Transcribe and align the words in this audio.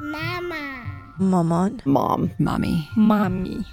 Mama. 0.00 1.14
Maman. 1.18 1.80
Mom. 1.86 2.30
Mommy. 2.38 2.86
Mommy. 2.96 3.64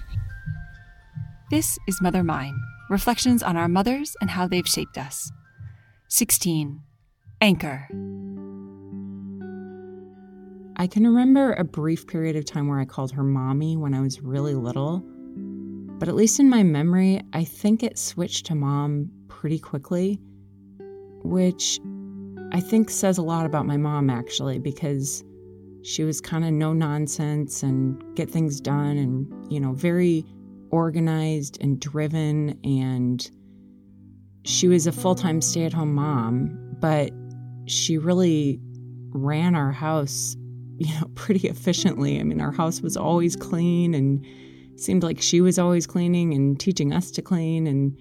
This 1.52 1.78
is 1.86 2.02
Mother 2.02 2.24
Mine 2.24 2.58
Reflections 2.90 3.44
on 3.44 3.58
Our 3.58 3.68
Mothers 3.68 4.16
and 4.22 4.30
How 4.30 4.48
They've 4.48 4.66
Shaped 4.66 4.98
Us. 4.98 5.30
16. 6.08 6.82
Anchor. 7.42 7.90
I 10.78 10.88
can 10.88 11.06
remember 11.06 11.52
a 11.54 11.66
brief 11.66 12.08
period 12.08 12.38
of 12.38 12.46
time 12.46 12.70
where 12.70 12.80
I 12.80 12.86
called 12.86 13.12
her 13.12 13.24
mommy 13.24 13.76
when 13.76 13.94
I 13.94 14.00
was 14.00 14.22
really 14.22 14.56
little. 14.56 15.04
But 16.00 16.08
at 16.08 16.16
least 16.16 16.40
in 16.40 16.50
my 16.50 16.64
memory, 16.64 17.20
I 17.34 17.44
think 17.44 17.84
it 17.84 18.00
switched 18.00 18.46
to 18.46 18.56
mom 18.56 19.12
pretty 19.28 19.60
quickly, 19.60 20.22
which 21.24 21.82
I 22.54 22.62
think 22.62 22.90
says 22.90 23.18
a 23.18 23.24
lot 23.24 23.46
about 23.46 23.66
my 23.66 23.76
mom 23.76 24.10
actually, 24.10 24.58
because 24.58 25.26
she 25.84 26.04
was 26.04 26.22
kind 26.22 26.46
of 26.46 26.52
no 26.52 26.74
nonsense 26.74 27.62
and 27.62 28.02
get 28.16 28.30
things 28.30 28.62
done 28.62 28.98
and, 28.98 29.52
you 29.52 29.60
know, 29.60 29.74
very 29.74 30.26
organized 30.72 31.58
and 31.62 31.80
driven. 31.80 32.58
And 32.64 33.30
she 34.46 34.68
was 34.68 34.88
a 34.88 34.92
full 34.92 35.16
time 35.16 35.42
stay 35.42 35.66
at 35.66 35.74
home 35.74 35.94
mom, 35.94 36.58
but 36.80 37.12
she 37.66 37.98
really 37.98 38.60
ran 39.10 39.56
our 39.56 39.72
house, 39.72 40.36
you 40.78 40.94
know, 40.96 41.08
pretty 41.16 41.48
efficiently. 41.48 42.20
I 42.20 42.24
mean, 42.24 42.40
our 42.40 42.54
house 42.54 42.82
was 42.82 42.96
always 42.96 43.36
clean 43.36 43.94
and 43.94 44.26
seemed 44.78 45.04
like 45.04 45.22
she 45.22 45.42
was 45.42 45.60
always 45.60 45.86
cleaning 45.86 46.34
and 46.34 46.60
teaching 46.60 46.94
us 46.94 47.12
to 47.12 47.22
clean 47.22 47.68
and 47.68 47.98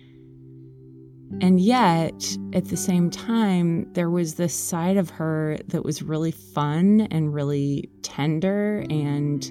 and 1.41 1.61
yet 1.61 2.37
at 2.53 2.67
the 2.67 2.77
same 2.77 3.11
time 3.11 3.91
there 3.95 4.11
was 4.11 4.35
this 4.35 4.55
side 4.55 4.97
of 4.97 5.11
her 5.11 5.59
that 5.69 5.85
was 5.85 6.03
really 6.03 6.31
fun 6.31 7.03
and 7.11 7.35
really 7.35 7.89
tender 8.03 8.85
and 8.91 9.51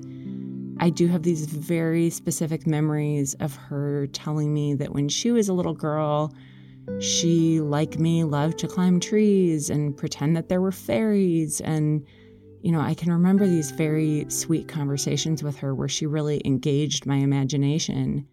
I 0.80 0.90
do 0.90 1.08
have 1.08 1.24
these 1.24 1.46
very 1.46 2.10
specific 2.10 2.66
memories 2.66 3.36
of 3.36 3.56
her 3.56 4.08
telling 4.08 4.54
me 4.54 4.74
that 4.76 4.94
when 4.94 5.10
she 5.10 5.32
was 5.32 5.50
a 5.50 5.54
little 5.54 5.74
girl 5.74 6.34
she 7.00 7.62
like 7.62 8.00
me 8.00 8.24
loved 8.24 8.58
to 8.60 8.68
climb 8.68 9.00
trees 9.00 9.70
and 9.70 9.96
pretend 9.96 10.36
that 10.36 10.50
there 10.50 10.62
were 10.62 10.72
fairies 10.72 11.62
and 11.62 12.06
you 12.62 12.72
know, 12.72 12.80
I 12.80 12.94
can 12.94 13.12
remember 13.12 13.48
these 13.48 13.72
very 13.72 14.26
sweet 14.30 14.68
conversations 14.68 15.42
with 15.42 15.58
her 15.58 15.74
where 15.74 15.88
she 15.88 16.06
really 16.06 16.42
engaged 16.46 17.06
my 17.06 17.16
imagination. 17.16 18.28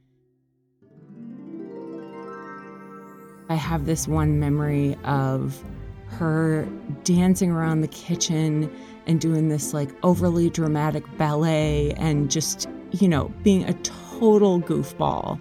I 3.48 3.54
have 3.54 3.86
this 3.86 4.06
one 4.06 4.38
memory 4.38 4.96
of 5.04 5.62
her 6.06 6.68
dancing 7.04 7.50
around 7.50 7.80
the 7.80 7.88
kitchen 7.88 8.70
and 9.06 9.20
doing 9.20 9.48
this 9.48 9.72
like 9.74 9.90
overly 10.02 10.50
dramatic 10.50 11.04
ballet 11.16 11.92
and 11.92 12.30
just, 12.30 12.68
you 12.92 13.08
know, 13.08 13.32
being 13.42 13.64
a 13.64 13.74
total 13.82 14.60
goofball. 14.60 15.40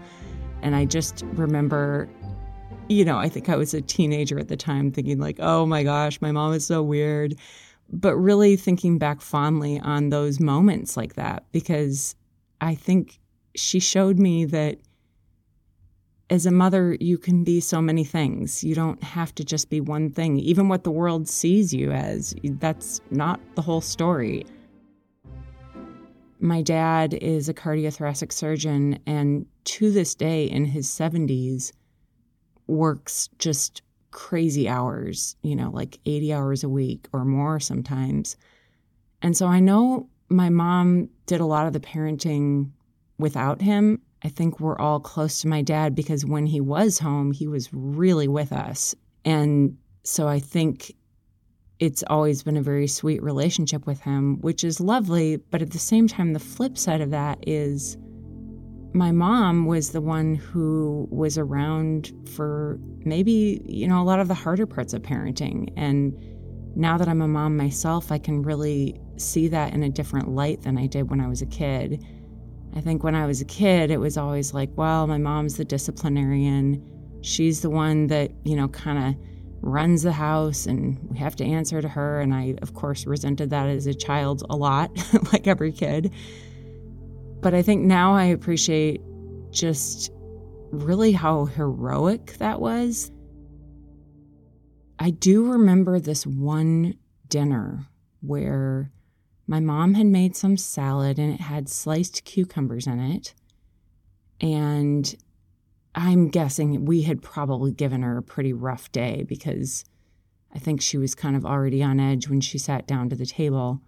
And 0.62 0.76
I 0.76 0.86
just 0.86 1.24
remember, 1.34 2.10
you 2.90 3.06
know, 3.06 3.18
I 3.18 3.30
think 3.30 3.50
I 3.50 3.56
was 3.56 3.74
a 3.74 3.82
teenager 3.82 4.40
at 4.40 4.48
the 4.48 4.58
time 4.58 4.92
thinking, 4.92 5.20
like, 5.20 5.38
oh 5.40 5.66
my 5.66 5.84
gosh, 5.84 6.22
my 6.22 6.32
mom 6.32 6.54
is 6.54 6.66
so 6.66 6.82
weird 6.82 7.36
but 7.90 8.16
really 8.16 8.56
thinking 8.56 8.98
back 8.98 9.22
fondly 9.22 9.80
on 9.80 10.10
those 10.10 10.40
moments 10.40 10.98
like 10.98 11.16
that 11.16 11.46
because 11.52 12.16
I 12.62 12.76
think 12.76 13.20
she 13.56 13.80
showed 13.80 14.20
me 14.20 14.46
that 14.46 14.80
as 16.30 16.46
a 16.46 16.52
mother, 16.52 16.98
you 17.00 17.18
can 17.18 17.44
be 17.44 17.60
so 17.60 17.82
many 17.82 18.04
things. 18.04 18.64
You 18.64 18.76
don't 18.76 19.02
have 19.02 19.34
to 19.36 19.46
just 19.46 19.70
be 19.70 19.80
one 19.80 20.10
thing. 20.10 20.38
Even 20.40 20.68
what 20.68 20.84
the 20.84 20.92
world 20.92 21.28
sees 21.28 21.74
you 21.74 21.92
as, 21.92 22.36
that's 22.44 23.00
not 23.12 23.40
the 23.56 23.62
whole 23.62 23.82
story. 23.82 24.46
My 26.40 26.62
dad 26.62 27.14
is 27.14 27.50
a 27.50 27.54
cardiothoracic 27.54 28.32
surgeon, 28.32 29.00
and 29.08 29.46
to 29.66 29.90
this 29.90 30.14
day, 30.16 30.46
in 30.46 30.66
his 30.66 30.88
70s, 30.88 31.72
works 32.68 33.30
just 33.40 33.82
crazy 34.12 34.68
hours, 34.68 35.36
you 35.42 35.56
know, 35.56 35.70
like 35.72 36.00
80 36.06 36.34
hours 36.34 36.64
a 36.64 36.70
week 36.70 37.08
or 37.14 37.24
more 37.24 37.60
sometimes. 37.60 38.36
And 39.22 39.36
so 39.36 39.48
I 39.48 39.60
know 39.60 40.10
my 40.30 40.50
mom 40.50 41.10
did 41.26 41.40
a 41.40 41.46
lot 41.46 41.68
of 41.68 41.74
the 41.74 41.80
parenting 41.80 42.72
without 43.18 43.62
him. 43.62 44.02
I 44.24 44.30
think 44.30 44.60
we're 44.60 44.80
all 44.80 45.00
close 45.00 45.42
to 45.42 45.48
my 45.48 45.62
dad 45.62 45.96
because 45.96 46.26
when 46.26 46.46
he 46.46 46.60
was 46.60 47.00
home, 47.00 47.32
he 47.32 47.48
was 47.48 47.70
really 47.72 48.28
with 48.28 48.52
us. 48.52 48.96
And 49.24 49.78
so 50.04 50.28
I 50.28 50.40
think 50.40 50.96
it's 51.80 52.04
always 52.08 52.44
been 52.44 52.58
a 52.58 52.62
very 52.62 52.88
sweet 52.88 53.22
relationship 53.22 53.86
with 53.86 54.02
him, 54.02 54.42
which 54.42 54.64
is 54.64 54.80
lovely. 54.80 55.38
But 55.38 55.62
at 55.62 55.72
the 55.72 55.80
same 55.80 56.08
time, 56.08 56.34
the 56.34 56.40
flip 56.40 56.78
side 56.78 57.02
of 57.02 57.12
that 57.12 57.38
is 57.46 57.98
my 58.94 59.12
mom 59.12 59.66
was 59.66 59.92
the 59.92 60.02
one 60.02 60.36
who 60.36 61.08
was 61.12 61.38
around 61.38 62.12
for 62.34 62.80
maybe, 63.06 63.62
you 63.66 63.88
know, 63.88 64.02
a 64.02 64.04
lot 64.04 64.20
of 64.20 64.28
the 64.28 64.34
harder 64.34 64.66
parts 64.66 64.94
of 64.94 65.04
parenting. 65.04 65.72
And 65.78 66.18
now 66.76 66.98
that 66.98 67.08
I'm 67.08 67.22
a 67.22 67.28
mom 67.28 67.56
myself, 67.58 68.12
I 68.12 68.18
can 68.18 68.42
really 68.42 69.00
see 69.18 69.48
that 69.50 69.74
in 69.74 69.84
a 69.84 69.90
different 69.90 70.30
light 70.30 70.64
than 70.64 70.78
I 70.78 70.88
did 70.88 71.10
when 71.10 71.22
I 71.22 71.28
was 71.28 71.42
a 71.42 71.46
kid. 71.46 72.04
I 72.78 72.82
think 72.82 73.04
when 73.04 73.16
I 73.16 73.26
was 73.26 73.42
a 73.42 73.46
kid, 73.46 73.90
it 73.90 73.98
was 73.98 74.18
always 74.18 74.54
like, 74.54 74.70
well, 74.76 75.08
my 75.08 75.18
mom's 75.18 75.58
the 75.58 75.66
disciplinarian. 75.66 76.80
She's 77.22 77.62
the 77.62 77.72
one 77.72 78.06
that, 78.08 78.30
you 78.44 78.56
know, 78.56 78.68
kind 78.68 79.00
of 79.00 79.22
runs 79.62 80.04
the 80.04 80.12
house 80.12 80.68
and 80.68 81.00
we 81.10 81.18
have 81.18 81.36
to 81.38 81.44
answer 81.44 81.82
to 81.82 81.88
her. 81.88 82.22
And 82.22 82.36
I, 82.36 82.54
of 82.62 82.76
course, 82.76 83.08
resented 83.08 83.50
that 83.50 83.68
as 83.68 83.88
a 83.88 83.96
child 83.96 84.44
a 84.52 84.56
lot, 84.56 84.92
like 85.34 85.48
every 85.48 85.72
kid. 85.72 86.14
But 87.42 87.56
I 87.56 87.64
think 87.64 87.84
now 87.84 88.14
I 88.14 88.26
appreciate 88.26 89.02
just 89.50 90.12
really 90.70 91.14
how 91.14 91.46
heroic 91.46 92.34
that 92.38 92.62
was. 92.62 93.12
I 95.00 95.10
do 95.10 95.52
remember 95.52 96.00
this 96.00 96.28
one 96.28 96.94
dinner 97.28 97.88
where 98.22 98.92
my 99.48 99.62
mom 99.62 99.94
had 99.94 100.08
made 100.08 100.36
some 100.36 100.58
salad 100.58 101.18
and 101.18 101.34
it 101.34 101.40
had 101.40 101.70
sliced 101.70 102.26
cucumbers 102.26 102.86
in 102.86 103.00
it. 103.00 103.34
And 104.42 105.16
I'm 105.96 106.28
guessing 106.28 106.86
we 106.86 107.04
had 107.04 107.22
probably 107.22 107.72
given 107.72 108.04
her 108.04 108.18
a 108.18 108.24
pretty 108.24 108.54
rough 108.54 108.92
day 108.92 109.24
because 109.28 109.86
I 110.54 110.60
think 110.60 110.82
she 110.82 110.98
was 110.98 111.16
kind 111.16 111.36
of 111.36 111.46
already 111.46 111.82
on 111.82 112.00
edge 112.00 112.28
when 112.28 112.42
she 112.42 112.58
sat 112.58 112.86
down 112.86 113.10
to 113.10 113.16
the 113.16 113.26
table. 113.26 113.82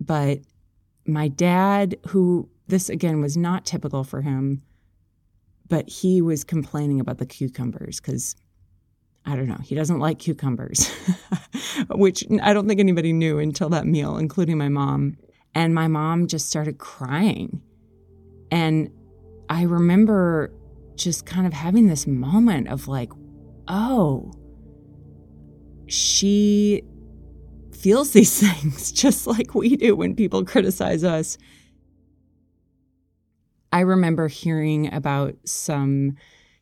But 0.00 0.40
my 1.06 1.28
dad, 1.28 1.96
who 2.08 2.48
this 2.66 2.88
again 2.88 3.20
was 3.20 3.36
not 3.36 3.66
typical 3.66 4.04
for 4.04 4.22
him, 4.22 4.62
but 5.68 5.88
he 5.88 6.22
was 6.22 6.44
complaining 6.44 6.98
about 6.98 7.18
the 7.18 7.26
cucumbers 7.26 8.00
because 8.00 8.34
I 9.26 9.36
don't 9.36 9.48
know, 9.48 9.58
he 9.62 9.74
doesn't 9.74 9.98
like 9.98 10.18
cucumbers, 10.18 10.88
which 11.90 12.24
I 12.42 12.52
don't 12.52 12.66
think 12.66 12.80
anybody 12.80 13.12
knew 13.12 13.38
until 13.38 13.68
that 13.70 13.86
meal, 13.86 14.16
including 14.16 14.58
my 14.58 14.68
mom. 14.68 15.16
And 15.54 15.74
my 15.74 15.88
mom 15.88 16.26
just 16.26 16.48
started 16.48 16.78
crying. 16.78 17.60
And 18.50 18.90
I 19.48 19.64
remember 19.64 20.52
just 20.96 21.26
kind 21.26 21.46
of 21.46 21.52
having 21.52 21.86
this 21.86 22.06
moment 22.06 22.68
of 22.68 22.88
like, 22.88 23.10
oh, 23.68 24.32
she 25.86 26.82
feels 27.72 28.10
these 28.12 28.40
things 28.40 28.92
just 28.92 29.26
like 29.26 29.54
we 29.54 29.76
do 29.76 29.96
when 29.96 30.14
people 30.14 30.44
criticize 30.44 31.04
us. 31.04 31.36
I 33.72 33.80
remember 33.80 34.28
hearing 34.28 34.92
about 34.92 35.36
some 35.44 36.16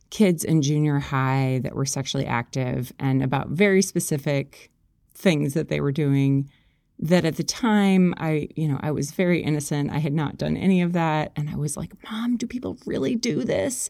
kids 0.09 0.43
in 0.43 0.61
junior 0.61 0.99
high 0.99 1.59
that 1.63 1.75
were 1.75 1.85
sexually 1.85 2.25
active 2.25 2.91
and 2.99 3.21
about 3.23 3.49
very 3.49 3.81
specific 3.81 4.71
things 5.13 5.53
that 5.53 5.69
they 5.69 5.81
were 5.81 5.91
doing 5.91 6.49
that 6.97 7.25
at 7.25 7.37
the 7.37 7.43
time 7.43 8.13
I, 8.17 8.49
you 8.55 8.67
know, 8.67 8.79
I 8.81 8.91
was 8.91 9.11
very 9.11 9.41
innocent. 9.41 9.91
I 9.91 9.99
had 9.99 10.13
not 10.13 10.37
done 10.37 10.57
any 10.57 10.81
of 10.81 10.93
that 10.93 11.31
and 11.35 11.49
I 11.49 11.55
was 11.55 11.77
like, 11.77 11.93
"Mom, 12.09 12.37
do 12.37 12.45
people 12.47 12.77
really 12.85 13.15
do 13.15 13.43
this?" 13.43 13.89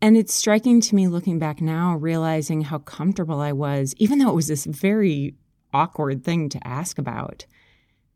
And 0.00 0.16
it's 0.16 0.34
striking 0.34 0.80
to 0.82 0.94
me 0.94 1.08
looking 1.08 1.38
back 1.38 1.60
now 1.60 1.96
realizing 1.96 2.62
how 2.62 2.78
comfortable 2.78 3.40
I 3.40 3.52
was 3.52 3.94
even 3.98 4.18
though 4.18 4.30
it 4.30 4.36
was 4.36 4.48
this 4.48 4.66
very 4.66 5.34
awkward 5.72 6.24
thing 6.24 6.48
to 6.50 6.66
ask 6.66 6.98
about 6.98 7.46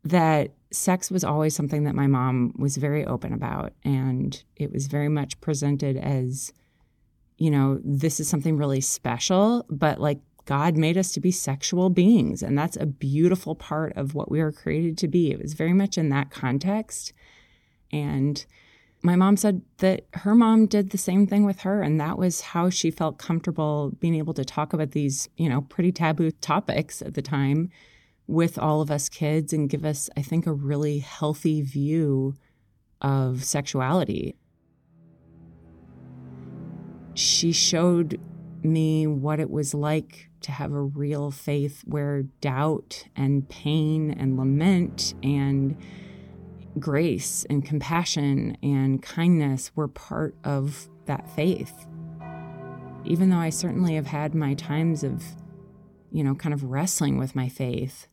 that 0.03 0.53
sex 0.71 1.09
was 1.09 1.23
always 1.23 1.55
something 1.55 1.83
that 1.83 1.95
my 1.95 2.07
mom 2.07 2.53
was 2.57 2.77
very 2.77 3.05
open 3.05 3.33
about 3.33 3.73
and 3.83 4.43
it 4.55 4.71
was 4.71 4.87
very 4.87 5.09
much 5.09 5.39
presented 5.41 5.97
as 5.97 6.53
you 7.37 7.51
know 7.51 7.79
this 7.83 8.19
is 8.19 8.27
something 8.27 8.57
really 8.57 8.81
special 8.81 9.65
but 9.69 9.99
like 9.99 10.19
god 10.45 10.75
made 10.75 10.97
us 10.97 11.11
to 11.11 11.19
be 11.19 11.31
sexual 11.31 11.89
beings 11.89 12.41
and 12.41 12.57
that's 12.57 12.77
a 12.77 12.85
beautiful 12.85 13.55
part 13.55 13.95
of 13.95 14.15
what 14.15 14.31
we 14.31 14.39
were 14.41 14.51
created 14.51 14.97
to 14.97 15.07
be 15.07 15.31
it 15.31 15.41
was 15.41 15.53
very 15.53 15.73
much 15.73 15.97
in 15.97 16.09
that 16.09 16.29
context 16.29 17.13
and 17.91 18.45
my 19.03 19.15
mom 19.15 19.37
said 19.37 19.61
that 19.77 20.05
her 20.13 20.33
mom 20.33 20.65
did 20.65 20.89
the 20.89 20.97
same 20.97 21.27
thing 21.27 21.45
with 21.45 21.61
her 21.61 21.81
and 21.81 21.99
that 21.99 22.17
was 22.17 22.41
how 22.41 22.69
she 22.69 22.89
felt 22.89 23.17
comfortable 23.17 23.91
being 23.99 24.15
able 24.15 24.33
to 24.33 24.43
talk 24.43 24.73
about 24.73 24.91
these 24.91 25.29
you 25.37 25.47
know 25.47 25.61
pretty 25.61 25.91
taboo 25.91 26.31
topics 26.31 27.01
at 27.01 27.13
the 27.13 27.21
time 27.21 27.69
with 28.27 28.59
all 28.59 28.81
of 28.81 28.91
us 28.91 29.09
kids 29.09 29.53
and 29.53 29.69
give 29.69 29.85
us, 29.85 30.09
I 30.17 30.21
think, 30.21 30.45
a 30.45 30.53
really 30.53 30.99
healthy 30.99 31.61
view 31.61 32.35
of 33.01 33.43
sexuality. 33.43 34.35
She 37.17 37.51
showed 37.51 38.19
me 38.61 39.07
what 39.07 39.39
it 39.39 39.49
was 39.49 39.73
like 39.73 40.29
to 40.41 40.51
have 40.51 40.71
a 40.71 40.79
real 40.79 41.31
faith 41.31 41.81
where 41.87 42.21
doubt 42.41 43.05
and 43.15 43.49
pain 43.49 44.11
and 44.11 44.37
lament 44.37 45.15
and 45.23 45.75
grace 46.77 47.43
and 47.49 47.65
compassion 47.65 48.55
and 48.61 49.01
kindness 49.01 49.71
were 49.75 49.87
part 49.87 50.35
of 50.43 50.89
that 51.07 51.27
faith. 51.35 51.87
Even 53.03 53.31
though 53.31 53.37
I 53.37 53.49
certainly 53.49 53.95
have 53.95 54.05
had 54.05 54.35
my 54.35 54.53
times 54.53 55.03
of, 55.03 55.23
you 56.11 56.23
know, 56.23 56.35
kind 56.35 56.53
of 56.53 56.65
wrestling 56.65 57.17
with 57.17 57.35
my 57.35 57.49
faith, 57.49 58.05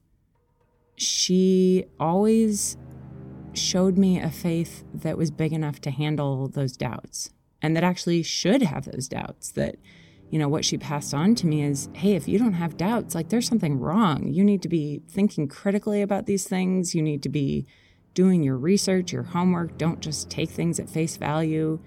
she 0.96 1.84
always 2.00 2.78
showed 3.52 3.98
me 3.98 4.18
a 4.18 4.30
faith 4.30 4.82
that 4.94 5.18
was 5.18 5.30
big 5.30 5.52
enough 5.52 5.78
to 5.82 5.90
handle 5.90 6.48
those 6.48 6.74
doubts 6.74 7.33
and 7.64 7.75
that 7.75 7.82
actually 7.82 8.22
should 8.22 8.61
have 8.61 8.84
those 8.84 9.08
doubts 9.08 9.52
that 9.52 9.76
you 10.28 10.38
know 10.38 10.50
what 10.50 10.66
she 10.66 10.76
passed 10.76 11.14
on 11.14 11.34
to 11.34 11.46
me 11.46 11.62
is 11.62 11.88
hey 11.94 12.12
if 12.12 12.28
you 12.28 12.38
don't 12.38 12.52
have 12.52 12.76
doubts 12.76 13.14
like 13.14 13.31
there's 13.31 13.49
something 13.49 13.81
wrong. 13.81 14.28
You 14.28 14.44
need 14.44 14.61
to 14.62 14.69
be 14.69 15.00
thinking 15.08 15.49
critically 15.49 16.02
about 16.02 16.26
these 16.26 16.46
things. 16.46 16.94
You 16.94 17.00
need 17.00 17.22
to 17.22 17.31
be 17.31 17.66
doing 18.12 18.43
your 18.43 18.58
research 18.58 19.14
your 19.14 19.22
homework. 19.22 19.78
Don't 19.78 20.00
just 20.00 20.28
take 20.28 20.50
things 20.50 20.78
at 20.78 20.90
face 20.90 21.16
value. 21.16 21.81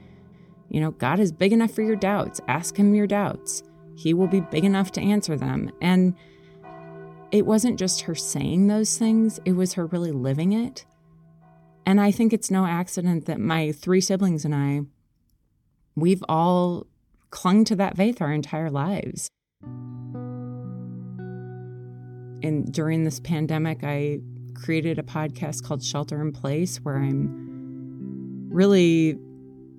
You 0.70 0.82
know 0.82 0.92
god 0.92 1.20
is 1.20 1.32
big 1.32 1.54
enough 1.54 1.72
for 1.72 1.84
your 1.84 1.96
doubts. 1.96 2.42
Ask 2.48 2.76
him 2.76 2.96
your 2.96 3.08
doubts. 3.08 3.62
He 3.96 4.16
will 4.16 4.28
be 4.28 4.42
big 4.42 4.66
enough 4.66 4.92
to 4.94 5.02
answer 5.02 5.38
them. 5.38 5.70
And 5.80 6.16
it 7.32 7.46
wasn't 7.46 7.78
just 7.78 8.02
her 8.02 8.16
saying 8.16 8.66
those 8.66 8.98
things. 8.98 9.40
It 9.46 9.54
was 9.54 9.74
her 9.74 9.86
really 9.86 10.12
living 10.12 10.54
it. 10.54 10.88
And 11.86 12.02
I 12.02 12.10
think 12.10 12.34
it's 12.34 12.50
no 12.50 12.66
accident 12.66 13.28
that 13.28 13.40
my 13.40 13.72
three 13.72 14.02
siblings 14.02 14.44
and 14.44 14.56
I, 14.56 14.82
we've 15.98 16.24
all 16.30 16.88
clung 17.32 17.66
to 17.66 17.76
that 17.76 17.98
faith 17.98 18.22
our 18.22 18.32
entire 18.32 18.70
lives. 18.70 19.30
And 22.44 22.72
during 22.72 23.04
this 23.04 23.20
pandemic, 23.20 23.84
I 23.84 24.20
created 24.54 25.00
a 25.00 25.04
podcast 25.04 25.64
called 25.64 25.84
Shelter 25.84 26.22
in 26.22 26.32
Place 26.32 26.78
where 26.78 26.98
I'm 26.98 28.48
really 28.50 29.20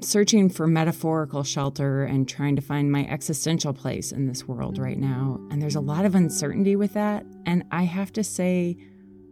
searching 0.00 0.48
for 0.48 0.66
metaphorical 0.66 1.42
shelter 1.44 2.04
and 2.04 2.28
trying 2.28 2.56
to 2.56 2.62
find 2.62 2.92
my 2.92 3.06
existential 3.06 3.72
place 3.72 4.12
in 4.12 4.26
this 4.26 4.46
world 4.46 4.78
right 4.78 4.98
now. 4.98 5.40
And 5.50 5.62
there's 5.62 5.76
a 5.76 5.80
lot 5.80 6.04
of 6.04 6.14
uncertainty 6.14 6.76
with 6.76 6.94
that. 6.94 7.24
And 7.46 7.64
I 7.70 7.84
have 7.84 8.12
to 8.14 8.24
say, 8.24 8.76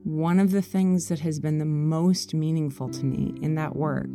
one 0.05 0.39
of 0.39 0.53
the 0.53 0.63
things 0.63 1.09
that 1.09 1.19
has 1.19 1.41
been 1.41 1.59
the 1.59 1.65
most 1.65 2.33
meaningful 2.33 2.89
to 2.91 3.05
me 3.05 3.35
in 3.43 3.57
that 3.57 3.75
work 3.75 4.09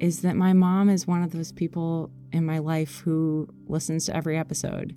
is 0.00 0.22
that 0.22 0.36
my 0.36 0.52
mom 0.52 0.88
is 0.88 1.06
one 1.06 1.22
of 1.22 1.32
those 1.32 1.52
people 1.52 2.10
in 2.32 2.44
my 2.44 2.58
life 2.58 3.00
who 3.00 3.48
listens 3.66 4.06
to 4.06 4.16
every 4.16 4.36
episode. 4.36 4.94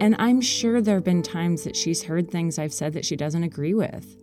And 0.00 0.14
I'm 0.18 0.40
sure 0.40 0.80
there 0.80 0.96
have 0.96 1.04
been 1.04 1.22
times 1.22 1.64
that 1.64 1.76
she's 1.76 2.04
heard 2.04 2.30
things 2.30 2.58
I've 2.58 2.72
said 2.72 2.92
that 2.92 3.04
she 3.04 3.16
doesn't 3.16 3.42
agree 3.42 3.74
with. 3.74 4.16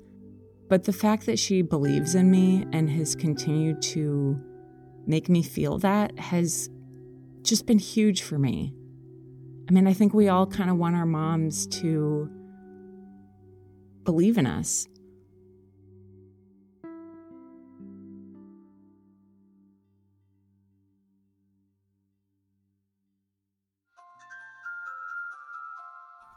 But 0.70 0.86
the 0.86 0.94
fact 0.94 1.26
that 1.26 1.38
she 1.38 1.62
believes 1.62 2.16
in 2.16 2.32
me 2.32 2.66
and 2.72 2.90
has 2.90 3.16
continued 3.16 3.82
to 3.84 4.42
make 5.06 5.30
me 5.30 5.44
feel 5.44 5.78
that 5.80 6.18
has 6.18 6.70
just 7.44 7.66
been 7.66 7.78
huge 7.78 8.24
for 8.24 8.40
me. 8.40 8.74
I 9.70 9.72
mean, 9.72 9.88
I 9.88 9.94
think 9.94 10.14
we 10.14 10.30
all 10.30 10.48
kind 10.48 10.70
of 10.70 10.78
want 10.78 10.96
our 10.96 11.06
moms 11.06 11.68
to 11.68 12.30
believe 14.04 14.38
in 14.38 14.48
us. 14.48 14.88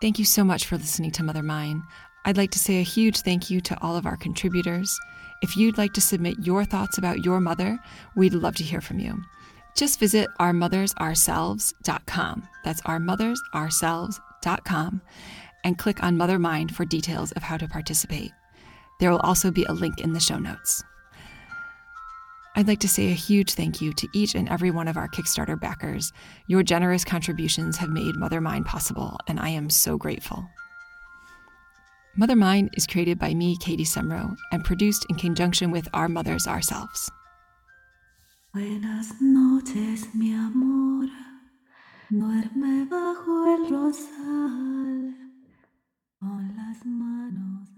Thank 0.00 0.18
you 0.18 0.24
so 0.24 0.42
much 0.44 0.66
for 0.66 0.76
listening 0.76 1.10
to 1.12 1.22
Mother 1.24 1.42
Mine. 1.42 1.82
I'd 2.24 2.36
like 2.36 2.50
to 2.52 2.58
say 2.58 2.78
a 2.78 2.84
huge 2.84 3.22
thank 3.22 3.50
you 3.50 3.60
to 3.62 3.76
all 3.82 3.96
of 3.96 4.06
our 4.06 4.16
contributors. 4.16 4.96
If 5.42 5.56
you'd 5.56 5.78
like 5.78 5.92
to 5.94 6.00
submit 6.00 6.36
your 6.40 6.64
thoughts 6.64 6.98
about 6.98 7.24
your 7.24 7.40
mother, 7.40 7.80
we'd 8.14 8.34
love 8.34 8.54
to 8.56 8.64
hear 8.64 8.80
from 8.80 9.00
you. 9.00 9.20
Just 9.76 9.98
visit 9.98 10.28
ourmothersourselves.com. 10.38 12.48
That's 12.64 12.80
ourmothersourselves.com 12.82 15.02
and 15.64 15.78
click 15.78 16.00
on 16.02 16.16
Mother 16.16 16.38
Mine 16.38 16.68
for 16.68 16.84
details 16.84 17.32
of 17.32 17.42
how 17.42 17.56
to 17.56 17.66
participate. 17.66 18.30
There 19.00 19.10
will 19.10 19.18
also 19.20 19.50
be 19.50 19.64
a 19.64 19.72
link 19.72 20.00
in 20.00 20.12
the 20.12 20.20
show 20.20 20.38
notes. 20.38 20.84
I'd 22.58 22.66
like 22.66 22.80
to 22.80 22.88
say 22.88 23.12
a 23.12 23.14
huge 23.14 23.54
thank 23.54 23.80
you 23.80 23.92
to 23.92 24.08
each 24.12 24.34
and 24.34 24.48
every 24.48 24.72
one 24.72 24.88
of 24.88 24.96
our 24.96 25.06
Kickstarter 25.06 25.58
backers. 25.60 26.12
Your 26.48 26.64
generous 26.64 27.04
contributions 27.04 27.76
have 27.76 27.88
made 27.88 28.16
Mother 28.16 28.40
Mine 28.40 28.64
possible, 28.64 29.16
and 29.28 29.38
I 29.38 29.50
am 29.50 29.70
so 29.70 29.96
grateful. 29.96 30.44
Mother 32.16 32.34
Mine 32.34 32.68
is 32.72 32.84
created 32.84 33.16
by 33.16 33.32
me, 33.32 33.56
Katie 33.58 33.84
Semro, 33.84 34.34
and 34.50 34.64
produced 34.64 35.06
in 35.08 35.14
conjunction 35.14 35.70
with 35.70 35.86
Our 35.94 36.08
Mothers 36.08 36.48
Ourselves. 36.48 37.08
Buenas 38.52 39.12
noches, 39.20 40.08
mi 40.12 40.32
amor. 40.32 41.08
Duerme 42.10 42.88
bajo 42.90 43.54
el 43.54 43.70
rosal. 43.70 45.14
con 46.18 46.56
las 46.56 46.84
manos 46.84 47.77